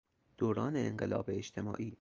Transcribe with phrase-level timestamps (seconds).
[0.37, 1.89] دوران انقلاب اجتماعی